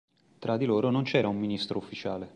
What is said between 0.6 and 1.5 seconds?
loro non c'era un